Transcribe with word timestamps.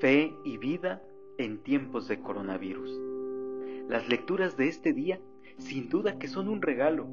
Fe 0.00 0.34
y 0.44 0.58
vida 0.58 1.02
en 1.38 1.62
tiempos 1.62 2.06
de 2.06 2.20
coronavirus. 2.20 2.90
Las 3.88 4.08
lecturas 4.08 4.56
de 4.56 4.68
este 4.68 4.92
día 4.92 5.20
sin 5.58 5.88
duda 5.88 6.18
que 6.18 6.28
son 6.28 6.48
un 6.48 6.62
regalo. 6.62 7.06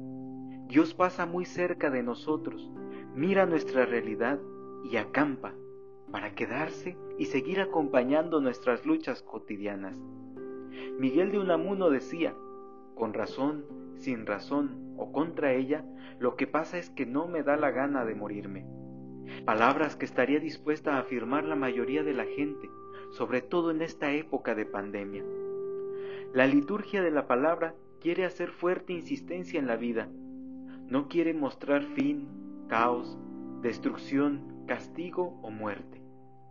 Dios 0.68 0.94
pasa 0.94 1.26
muy 1.26 1.44
cerca 1.44 1.90
de 1.90 2.02
nosotros, 2.02 2.70
mira 3.14 3.46
nuestra 3.46 3.86
realidad 3.86 4.38
y 4.84 4.96
acampa 4.96 5.54
para 6.10 6.34
quedarse 6.34 6.96
y 7.18 7.26
seguir 7.26 7.60
acompañando 7.60 8.40
nuestras 8.40 8.84
luchas 8.84 9.22
cotidianas. 9.22 9.98
Miguel 10.98 11.32
de 11.32 11.38
Unamuno 11.38 11.90
decía, 11.90 12.34
con 12.94 13.14
razón, 13.14 13.64
sin 13.96 14.26
razón 14.26 14.94
o 14.96 15.10
contra 15.10 15.52
ella, 15.52 15.84
lo 16.18 16.36
que 16.36 16.46
pasa 16.46 16.78
es 16.78 16.90
que 16.90 17.06
no 17.06 17.26
me 17.26 17.42
da 17.42 17.56
la 17.56 17.70
gana 17.70 18.04
de 18.04 18.14
morirme. 18.14 18.66
Palabras 19.44 19.96
que 19.96 20.04
estaría 20.04 20.38
dispuesta 20.38 20.96
a 20.96 21.00
afirmar 21.00 21.44
la 21.44 21.56
mayoría 21.56 22.02
de 22.02 22.12
la 22.12 22.24
gente, 22.24 22.68
sobre 23.14 23.42
todo 23.42 23.70
en 23.70 23.80
esta 23.80 24.12
época 24.12 24.56
de 24.56 24.66
pandemia. 24.66 25.24
La 26.32 26.48
liturgia 26.48 27.00
de 27.00 27.12
la 27.12 27.28
palabra 27.28 27.76
quiere 28.00 28.24
hacer 28.24 28.50
fuerte 28.50 28.92
insistencia 28.92 29.60
en 29.60 29.68
la 29.68 29.76
vida. 29.76 30.08
No 30.88 31.08
quiere 31.08 31.32
mostrar 31.32 31.84
fin, 31.84 32.28
caos, 32.68 33.16
destrucción, 33.62 34.64
castigo 34.66 35.38
o 35.42 35.50
muerte. 35.50 36.02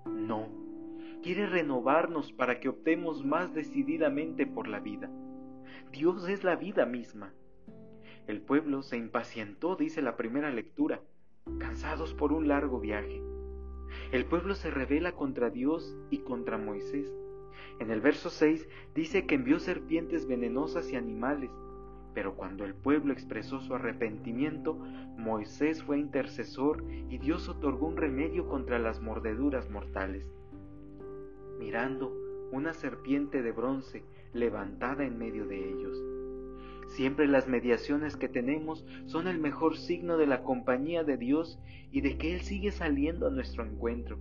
No. 0.06 0.48
Quiere 1.22 1.48
renovarnos 1.48 2.32
para 2.32 2.62
que 2.62 2.70
optemos 2.70 3.26
más 3.26 3.54
decididamente 3.54 4.48
por 4.48 4.70
la 4.70 4.80
vida. 4.80 5.12
Dios 5.92 6.30
es 6.30 6.46
la 6.46 6.56
vida 6.56 6.86
misma. 6.86 7.34
El 8.26 8.42
pueblo 8.42 8.84
se 8.84 8.96
impacientó, 8.96 9.76
dice 9.76 10.02
la 10.02 10.16
primera 10.16 10.50
lectura, 10.50 11.02
cansados 11.60 12.14
por 12.14 12.32
un 12.32 12.48
largo 12.48 12.80
viaje. 12.80 13.22
El 14.14 14.26
pueblo 14.26 14.54
se 14.54 14.70
revela 14.70 15.14
contra 15.14 15.50
Dios 15.50 15.98
y 16.12 16.20
contra 16.20 16.60
Moisés. 16.60 17.12
En 17.80 17.90
el 17.90 18.00
verso 18.00 18.30
6 18.30 18.70
dice 18.94 19.26
que 19.26 19.34
envió 19.34 19.58
serpientes 19.58 20.28
venenosas 20.28 20.92
y 20.92 20.96
animales, 20.96 21.50
pero 22.14 22.36
cuando 22.36 22.64
el 22.64 22.76
pueblo 22.76 23.12
expresó 23.12 23.60
su 23.60 23.74
arrepentimiento, 23.74 24.76
Moisés 25.18 25.82
fue 25.82 25.98
intercesor 25.98 26.84
y 27.10 27.18
Dios 27.18 27.50
otorgó 27.50 27.88
un 27.88 27.98
remedio 27.98 28.48
contra 28.48 28.78
las 28.78 29.02
mordeduras 29.02 29.72
mortales. 29.72 30.32
Mirando 31.58 32.16
una 32.52 32.74
serpiente 32.74 33.42
de 33.42 33.52
bronce 33.52 34.04
levantada 34.32 35.06
en 35.06 35.18
medio 35.18 35.48
de 35.48 35.72
ellos. 35.72 36.13
Siempre 36.88 37.28
las 37.28 37.48
mediaciones 37.48 38.18
que 38.18 38.30
tenemos 38.30 38.86
son 39.06 39.28
el 39.28 39.40
mejor 39.40 39.78
signo 39.78 40.18
de 40.18 40.28
la 40.28 40.44
compañía 40.44 41.04
de 41.04 41.18
Dios 41.18 41.60
y 41.92 42.02
de 42.02 42.18
que 42.18 42.34
Él 42.34 42.42
sigue 42.42 42.72
saliendo 42.72 43.28
a 43.28 43.32
nuestro 43.32 43.66
encuentro. 43.66 44.18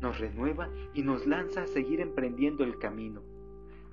Nos 0.00 0.18
renueva 0.18 0.68
y 0.94 1.02
nos 1.02 1.26
lanza 1.26 1.62
a 1.62 1.66
seguir 1.66 2.00
emprendiendo 2.00 2.64
el 2.64 2.78
camino. 2.78 3.22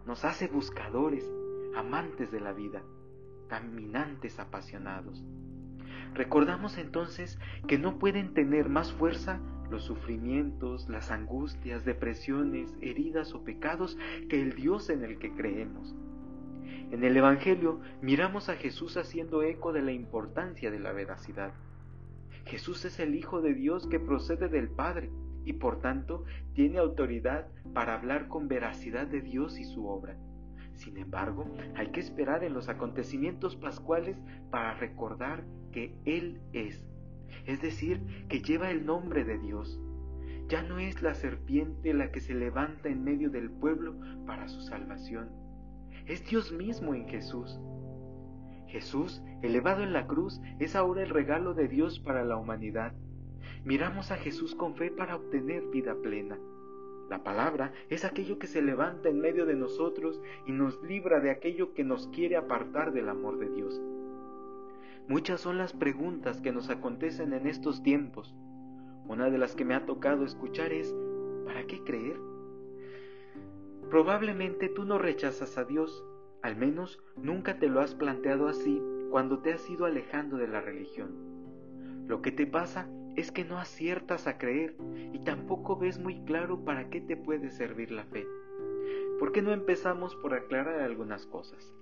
Nos 0.05 0.25
hace 0.25 0.47
buscadores, 0.47 1.29
amantes 1.75 2.31
de 2.31 2.41
la 2.41 2.53
vida, 2.53 2.83
caminantes 3.47 4.39
apasionados. 4.39 5.23
Recordamos 6.13 6.77
entonces 6.77 7.39
que 7.67 7.79
no 7.79 7.97
pueden 7.97 8.33
tener 8.33 8.69
más 8.69 8.91
fuerza 8.93 9.39
los 9.71 9.83
sufrimientos, 9.83 10.87
las 10.87 11.09
angustias, 11.09 11.85
depresiones, 11.85 12.75
heridas 12.81 13.33
o 13.33 13.43
pecados 13.43 13.97
que 14.29 14.41
el 14.41 14.53
Dios 14.53 14.89
en 14.89 15.03
el 15.03 15.17
que 15.17 15.31
creemos. 15.31 15.95
En 16.93 17.03
el 17.03 17.17
Evangelio 17.17 17.79
miramos 18.03 18.49
a 18.49 18.55
Jesús 18.55 18.97
haciendo 18.97 19.41
eco 19.41 19.73
de 19.73 19.81
la 19.81 19.91
importancia 19.91 20.69
de 20.69 20.77
la 20.77 20.91
veracidad. 20.91 21.51
Jesús 22.45 22.85
es 22.85 22.99
el 22.99 23.15
Hijo 23.15 23.41
de 23.41 23.55
Dios 23.55 23.87
que 23.87 23.99
procede 23.99 24.47
del 24.47 24.69
Padre 24.69 25.09
y 25.43 25.53
por 25.53 25.81
tanto 25.81 26.23
tiene 26.53 26.77
autoridad 26.77 27.47
para 27.73 27.95
hablar 27.95 28.27
con 28.27 28.47
veracidad 28.47 29.07
de 29.07 29.21
Dios 29.21 29.57
y 29.57 29.65
su 29.65 29.87
obra. 29.87 30.15
Sin 30.75 30.97
embargo, 30.97 31.47
hay 31.73 31.87
que 31.87 31.99
esperar 31.99 32.43
en 32.43 32.53
los 32.53 32.69
acontecimientos 32.69 33.55
pascuales 33.55 34.15
para 34.51 34.75
recordar 34.75 35.45
que 35.71 35.95
Él 36.05 36.41
es, 36.53 36.85
es 37.47 37.59
decir, 37.59 38.27
que 38.29 38.43
lleva 38.43 38.69
el 38.69 38.85
nombre 38.85 39.23
de 39.23 39.39
Dios. 39.39 39.81
Ya 40.47 40.61
no 40.61 40.77
es 40.77 41.01
la 41.01 41.15
serpiente 41.15 41.91
la 41.95 42.11
que 42.11 42.19
se 42.19 42.35
levanta 42.35 42.87
en 42.87 43.03
medio 43.03 43.31
del 43.31 43.49
pueblo 43.49 43.95
para 44.27 44.47
su 44.47 44.61
salvación 44.61 45.42
es 46.05 46.25
Dios 46.25 46.51
mismo 46.51 46.93
en 46.93 47.07
Jesús. 47.07 47.59
Jesús, 48.67 49.21
elevado 49.41 49.83
en 49.83 49.93
la 49.93 50.07
cruz, 50.07 50.41
es 50.59 50.75
ahora 50.75 51.03
el 51.03 51.09
regalo 51.09 51.53
de 51.53 51.67
Dios 51.67 51.99
para 51.99 52.25
la 52.25 52.37
humanidad. 52.37 52.93
Miramos 53.63 54.11
a 54.11 54.17
Jesús 54.17 54.55
con 54.55 54.75
fe 54.75 54.91
para 54.91 55.15
obtener 55.15 55.63
vida 55.67 55.95
plena. 55.95 56.37
La 57.09 57.23
palabra 57.23 57.71
es 57.89 58.05
aquello 58.05 58.39
que 58.39 58.47
se 58.47 58.61
levanta 58.61 59.09
en 59.09 59.19
medio 59.19 59.45
de 59.45 59.55
nosotros 59.55 60.19
y 60.47 60.51
nos 60.51 60.81
libra 60.83 61.19
de 61.19 61.31
aquello 61.31 61.73
que 61.73 61.83
nos 61.83 62.07
quiere 62.07 62.35
apartar 62.35 62.91
del 62.93 63.09
amor 63.09 63.37
de 63.37 63.49
Dios. 63.49 63.79
Muchas 65.07 65.41
son 65.41 65.57
las 65.57 65.73
preguntas 65.73 66.41
que 66.41 66.51
nos 66.51 66.69
acontecen 66.69 67.33
en 67.33 67.45
estos 67.45 67.83
tiempos. 67.83 68.33
Una 69.05 69.29
de 69.29 69.37
las 69.37 69.53
que 69.55 69.65
me 69.65 69.75
ha 69.75 69.85
tocado 69.85 70.25
escuchar 70.25 70.71
es, 70.71 70.95
¿para 71.45 71.65
qué 71.67 71.83
creer? 71.83 72.17
Probablemente 73.89 74.69
tú 74.69 74.85
no 74.85 74.97
rechazas 74.97 75.57
a 75.57 75.65
Dios, 75.65 76.03
al 76.41 76.55
menos 76.55 77.01
nunca 77.15 77.59
te 77.59 77.67
lo 77.67 77.79
has 77.79 77.95
planteado 77.95 78.47
así 78.47 78.81
cuando 79.09 79.39
te 79.39 79.53
has 79.53 79.69
ido 79.69 79.85
alejando 79.85 80.37
de 80.37 80.47
la 80.47 80.61
religión. 80.61 81.11
Lo 82.07 82.21
que 82.21 82.31
te 82.31 82.45
pasa 82.45 82.89
es 83.15 83.31
que 83.31 83.45
no 83.45 83.57
aciertas 83.59 84.27
a 84.27 84.37
creer 84.37 84.75
y 85.13 85.19
tampoco 85.19 85.77
ves 85.77 85.99
muy 85.99 86.23
claro 86.25 86.65
para 86.65 86.89
qué 86.89 86.99
te 86.99 87.15
puede 87.15 87.49
servir 87.51 87.91
la 87.91 88.05
fe. 88.05 88.25
¿Por 89.19 89.31
qué 89.31 89.41
no 89.41 89.53
empezamos 89.53 90.15
por 90.15 90.33
aclarar 90.33 90.81
algunas 90.81 91.25
cosas? 91.27 91.73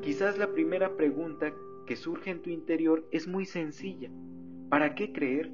Quizás 0.00 0.38
la 0.38 0.52
primera 0.52 0.96
pregunta 0.96 1.52
que 1.86 1.96
surge 1.96 2.30
en 2.30 2.42
tu 2.42 2.50
interior 2.50 3.06
es 3.10 3.28
muy 3.28 3.44
sencilla. 3.44 4.10
¿Para 4.68 4.94
qué 4.94 5.12
creer? 5.12 5.50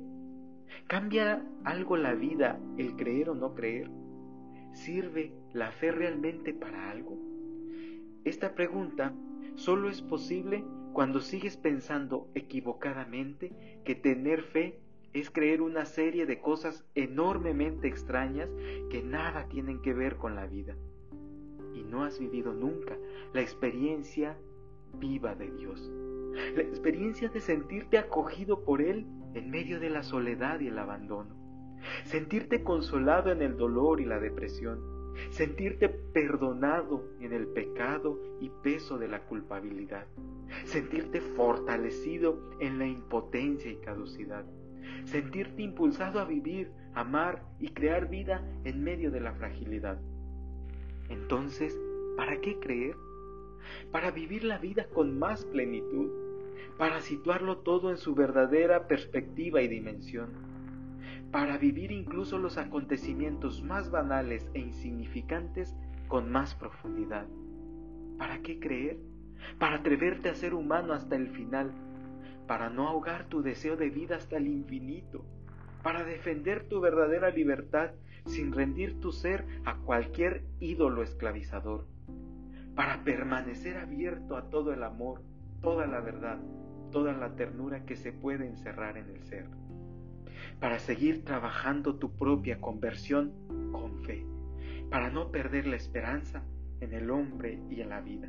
¿Cambia 0.86 1.44
algo 1.64 1.96
la 1.96 2.14
vida 2.14 2.60
el 2.78 2.96
creer 2.96 3.30
o 3.30 3.34
no 3.34 3.54
creer? 3.54 3.90
¿Sirve 4.72 5.32
la 5.52 5.72
fe 5.72 5.90
realmente 5.92 6.54
para 6.54 6.90
algo? 6.90 7.18
Esta 8.24 8.54
pregunta 8.54 9.14
solo 9.54 9.88
es 9.88 10.02
posible 10.02 10.64
cuando 10.92 11.20
sigues 11.20 11.56
pensando 11.56 12.28
equivocadamente 12.34 13.80
que 13.84 13.94
tener 13.94 14.42
fe 14.42 14.80
es 15.12 15.30
creer 15.30 15.62
una 15.62 15.84
serie 15.84 16.26
de 16.26 16.40
cosas 16.40 16.84
enormemente 16.94 17.88
extrañas 17.88 18.50
que 18.90 19.02
nada 19.02 19.48
tienen 19.48 19.80
que 19.80 19.94
ver 19.94 20.16
con 20.16 20.34
la 20.34 20.46
vida. 20.46 20.76
Y 21.74 21.82
no 21.84 22.04
has 22.04 22.18
vivido 22.18 22.52
nunca 22.52 22.96
la 23.32 23.40
experiencia 23.40 24.36
viva 24.94 25.34
de 25.34 25.50
Dios. 25.50 25.90
La 26.54 26.62
experiencia 26.62 27.28
de 27.28 27.40
sentirte 27.40 27.98
acogido 27.98 28.64
por 28.64 28.82
Él 28.82 29.06
en 29.34 29.50
medio 29.50 29.80
de 29.80 29.90
la 29.90 30.02
soledad 30.02 30.60
y 30.60 30.68
el 30.68 30.78
abandono 30.78 31.37
sentirte 32.04 32.62
consolado 32.62 33.30
en 33.30 33.42
el 33.42 33.56
dolor 33.56 34.00
y 34.00 34.04
la 34.04 34.18
depresión, 34.18 34.80
sentirte 35.30 35.88
perdonado 35.88 37.04
en 37.20 37.32
el 37.32 37.46
pecado 37.48 38.18
y 38.40 38.50
peso 38.62 38.98
de 38.98 39.08
la 39.08 39.20
culpabilidad, 39.24 40.06
sentirte 40.64 41.20
fortalecido 41.20 42.38
en 42.60 42.78
la 42.78 42.86
impotencia 42.86 43.70
y 43.70 43.76
caducidad, 43.76 44.44
sentirte 45.04 45.62
impulsado 45.62 46.20
a 46.20 46.24
vivir, 46.24 46.70
amar 46.94 47.42
y 47.58 47.68
crear 47.68 48.08
vida 48.08 48.42
en 48.64 48.82
medio 48.82 49.10
de 49.10 49.20
la 49.20 49.32
fragilidad. 49.34 49.98
Entonces, 51.08 51.78
¿para 52.16 52.40
qué 52.40 52.58
creer? 52.58 52.96
Para 53.90 54.10
vivir 54.10 54.44
la 54.44 54.58
vida 54.58 54.86
con 54.92 55.18
más 55.18 55.44
plenitud, 55.44 56.10
para 56.78 57.00
situarlo 57.00 57.58
todo 57.58 57.90
en 57.90 57.96
su 57.96 58.14
verdadera 58.14 58.86
perspectiva 58.86 59.60
y 59.62 59.68
dimensión 59.68 60.47
para 61.30 61.58
vivir 61.58 61.92
incluso 61.92 62.38
los 62.38 62.56
acontecimientos 62.56 63.62
más 63.62 63.90
banales 63.90 64.48
e 64.54 64.60
insignificantes 64.60 65.76
con 66.06 66.30
más 66.30 66.54
profundidad. 66.54 67.26
¿Para 68.16 68.38
qué 68.38 68.58
creer? 68.58 68.98
Para 69.58 69.76
atreverte 69.76 70.30
a 70.30 70.34
ser 70.34 70.54
humano 70.54 70.94
hasta 70.94 71.16
el 71.16 71.28
final, 71.28 71.72
para 72.46 72.70
no 72.70 72.88
ahogar 72.88 73.26
tu 73.28 73.42
deseo 73.42 73.76
de 73.76 73.90
vida 73.90 74.16
hasta 74.16 74.38
el 74.38 74.46
infinito, 74.46 75.24
para 75.82 76.02
defender 76.04 76.64
tu 76.64 76.80
verdadera 76.80 77.30
libertad 77.30 77.90
sin 78.24 78.52
rendir 78.52 78.98
tu 79.00 79.12
ser 79.12 79.44
a 79.64 79.76
cualquier 79.76 80.44
ídolo 80.60 81.02
esclavizador, 81.02 81.86
para 82.74 83.04
permanecer 83.04 83.76
abierto 83.76 84.36
a 84.36 84.48
todo 84.48 84.72
el 84.72 84.82
amor, 84.82 85.20
toda 85.60 85.86
la 85.86 86.00
verdad, 86.00 86.38
toda 86.90 87.12
la 87.12 87.36
ternura 87.36 87.84
que 87.84 87.96
se 87.96 88.12
puede 88.12 88.46
encerrar 88.46 88.96
en 88.96 89.10
el 89.10 89.22
ser 89.24 89.46
para 90.60 90.78
seguir 90.78 91.24
trabajando 91.24 91.96
tu 91.96 92.16
propia 92.16 92.60
conversión 92.60 93.32
con 93.72 94.02
fe, 94.04 94.26
para 94.90 95.10
no 95.10 95.30
perder 95.30 95.66
la 95.66 95.76
esperanza 95.76 96.42
en 96.80 96.92
el 96.92 97.10
hombre 97.10 97.60
y 97.70 97.80
en 97.80 97.88
la 97.88 98.00
vida. 98.00 98.28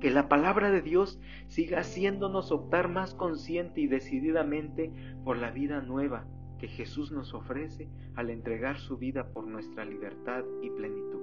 Que 0.00 0.10
la 0.10 0.28
palabra 0.28 0.70
de 0.70 0.80
Dios 0.80 1.20
siga 1.48 1.80
haciéndonos 1.80 2.52
optar 2.52 2.88
más 2.88 3.14
consciente 3.14 3.80
y 3.82 3.86
decididamente 3.86 4.92
por 5.24 5.36
la 5.36 5.50
vida 5.50 5.82
nueva, 5.82 6.26
que 6.58 6.68
Jesús 6.68 7.12
nos 7.12 7.34
ofrece 7.34 7.88
al 8.14 8.30
entregar 8.30 8.78
su 8.78 8.96
vida 8.96 9.32
por 9.32 9.46
nuestra 9.46 9.84
libertad 9.84 10.44
y 10.62 10.70
plenitud. 10.70 11.20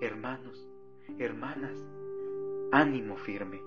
Hermanos, 0.00 0.68
hermanas, 1.18 1.84
ánimo 2.72 3.16
firme. 3.16 3.60